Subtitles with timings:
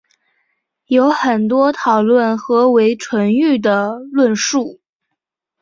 [0.87, 4.81] 有很多讨论何为纯育的论述。